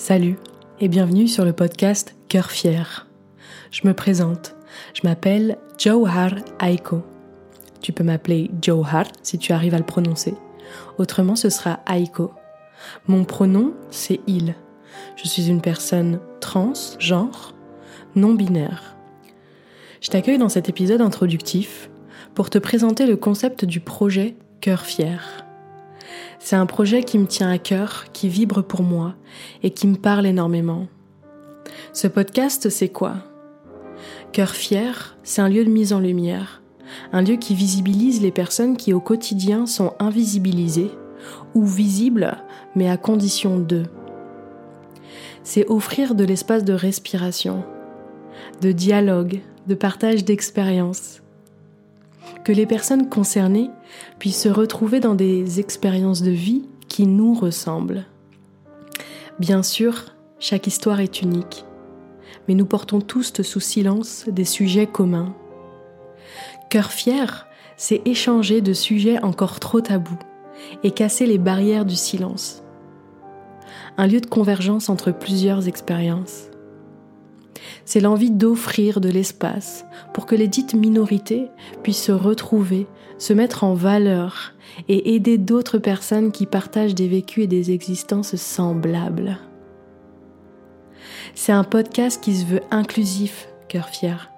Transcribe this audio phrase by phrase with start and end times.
[0.00, 0.38] Salut
[0.80, 3.06] et bienvenue sur le podcast Cœur fier.
[3.70, 4.56] Je me présente,
[4.94, 7.02] je m'appelle Johar Aiko.
[7.82, 10.32] Tu peux m'appeler Johar si tu arrives à le prononcer.
[10.96, 12.32] Autrement, ce sera Aiko.
[13.08, 14.54] Mon pronom, c'est il.
[15.16, 17.52] Je suis une personne trans, genre,
[18.16, 18.96] non binaire.
[20.00, 21.90] Je t'accueille dans cet épisode introductif
[22.34, 25.44] pour te présenter le concept du projet Cœur fier.
[26.42, 29.14] C'est un projet qui me tient à cœur, qui vibre pour moi
[29.62, 30.88] et qui me parle énormément.
[31.92, 33.16] Ce podcast, c'est quoi?
[34.32, 36.62] Cœur fier, c'est un lieu de mise en lumière,
[37.12, 40.90] un lieu qui visibilise les personnes qui au quotidien sont invisibilisées
[41.54, 42.38] ou visibles
[42.74, 43.86] mais à condition d'eux.
[45.42, 47.64] C'est offrir de l'espace de respiration,
[48.62, 51.22] de dialogue, de partage d'expériences,
[52.44, 53.70] que les personnes concernées
[54.18, 58.04] puissent se retrouver dans des expériences de vie qui nous ressemblent.
[59.38, 61.64] Bien sûr, chaque histoire est unique,
[62.48, 65.34] mais nous portons tous sous silence des sujets communs.
[66.68, 70.18] Cœur fier, c'est échanger de sujets encore trop tabous
[70.82, 72.62] et casser les barrières du silence.
[73.96, 76.49] Un lieu de convergence entre plusieurs expériences
[77.90, 81.48] c'est l'envie d'offrir de l'espace pour que les dites minorités
[81.82, 82.86] puissent se retrouver,
[83.18, 84.52] se mettre en valeur
[84.86, 89.38] et aider d'autres personnes qui partagent des vécus et des existences semblables.
[91.34, 94.30] C'est un podcast qui se veut inclusif, cœur fier.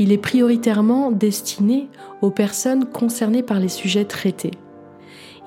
[0.00, 1.88] Il est prioritairement destiné
[2.20, 4.50] aux personnes concernées par les sujets traités.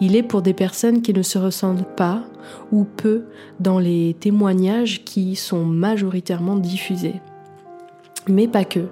[0.02, 2.24] Il est pour des personnes qui ne se ressentent pas
[2.72, 3.26] ou peu
[3.60, 7.22] dans les témoignages qui sont majoritairement diffusés.
[8.28, 8.88] Mais pas que.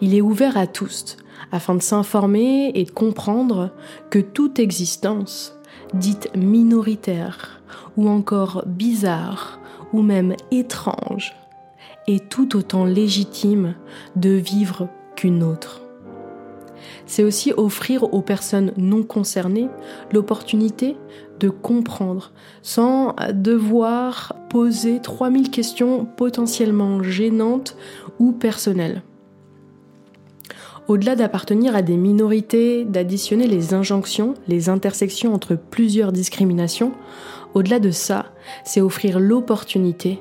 [0.00, 1.16] Il est ouvert à tous,
[1.52, 3.70] afin de s'informer et de comprendre
[4.10, 5.54] que toute existence,
[5.94, 7.62] dite minoritaire,
[7.96, 9.58] ou encore bizarre,
[9.92, 11.34] ou même étrange,
[12.06, 13.74] est tout autant légitime
[14.16, 15.81] de vivre qu'une autre
[17.12, 19.68] c'est aussi offrir aux personnes non concernées
[20.14, 20.96] l'opportunité
[21.40, 27.76] de comprendre sans devoir poser 3000 questions potentiellement gênantes
[28.18, 29.02] ou personnelles.
[30.88, 36.92] Au-delà d'appartenir à des minorités, d'additionner les injonctions, les intersections entre plusieurs discriminations,
[37.52, 38.32] au-delà de ça,
[38.64, 40.18] c'est offrir l'opportunité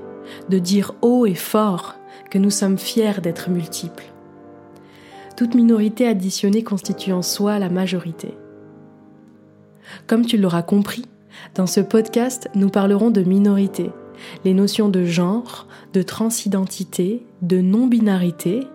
[0.50, 1.96] de dire haut et fort
[2.30, 4.11] que nous sommes fiers d'être multiples
[5.42, 8.36] toute minorité additionnée constitue en soi la majorité.
[10.06, 11.06] Comme tu l'auras compris,
[11.56, 13.90] dans ce podcast, nous parlerons de minorité,
[14.46, 18.68] les notions de genre, de transidentité, de non-binarité,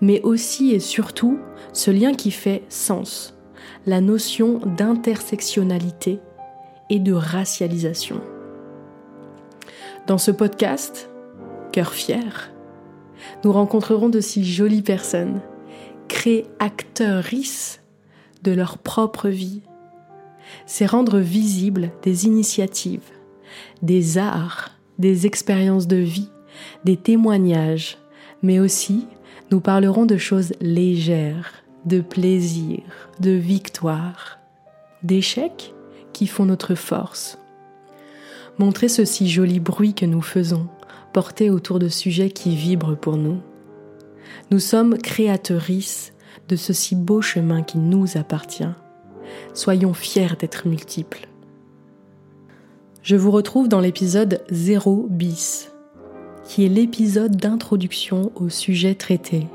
[0.00, 1.38] mais aussi et surtout
[1.72, 3.38] ce lien qui fait sens,
[3.86, 6.18] la notion d'intersectionnalité
[6.88, 8.20] et de racialisation.
[10.08, 11.08] Dans ce podcast,
[11.70, 12.50] Cœur fier,
[13.44, 15.40] nous rencontrerons de si jolies personnes
[16.10, 17.80] créatrices
[18.42, 19.62] de leur propre vie.
[20.66, 23.08] C'est rendre visibles des initiatives,
[23.82, 26.28] des arts, des expériences de vie,
[26.84, 27.96] des témoignages,
[28.42, 29.06] mais aussi
[29.50, 31.52] nous parlerons de choses légères,
[31.86, 32.80] de plaisir,
[33.20, 34.38] de victoire,
[35.02, 35.72] d'échecs
[36.12, 37.38] qui font notre force.
[38.58, 40.66] Montrer ce si joli bruit que nous faisons,
[41.12, 43.40] porté autour de sujets qui vibrent pour nous.
[44.50, 46.12] Nous sommes créatrices
[46.48, 48.64] de ce si beau chemin qui nous appartient.
[49.54, 51.28] Soyons fiers d'être multiples.
[53.02, 55.70] Je vous retrouve dans l'épisode 0 bis,
[56.44, 59.46] qui est l'épisode d'introduction au sujet traité.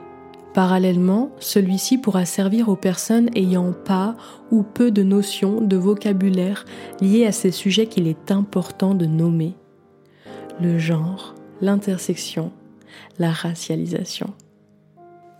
[0.53, 4.15] Parallèlement, celui-ci pourra servir aux personnes ayant pas
[4.51, 6.65] ou peu de notions de vocabulaire
[7.01, 9.53] liées à ces sujets qu'il est important de nommer.
[10.61, 12.53] Le genre, l'intersection,
[13.19, 14.33] la racialisation.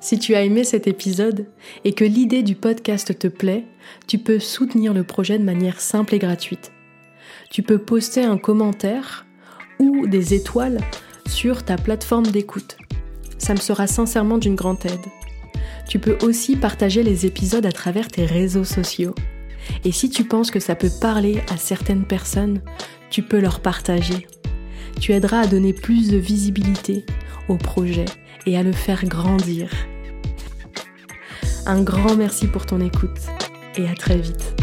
[0.06, 1.48] Si tu as aimé cet épisode
[1.84, 3.64] et que l'idée du podcast te plaît,
[4.06, 6.72] tu peux soutenir le projet de manière simple et gratuite.
[7.50, 9.26] Tu peux poster un commentaire
[9.80, 10.78] ou des étoiles
[11.28, 12.78] sur ta plateforme d'écoute.
[13.40, 15.08] Ça me sera sincèrement d'une grande aide.
[15.90, 19.16] Tu peux aussi partager les épisodes à travers tes réseaux sociaux.
[19.86, 22.62] Et si tu penses que ça peut parler à certaines personnes,
[23.10, 24.28] tu peux leur partager.
[25.02, 27.08] Tu aideras à donner plus de visibilité
[27.50, 28.06] au projet
[28.46, 29.72] et à le faire grandir.
[31.68, 33.18] Un grand merci pour ton écoute
[33.76, 34.55] et à très vite.